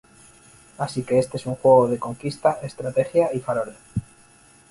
[0.79, 3.77] Así que este es un juego de conquista, estrategia y farol.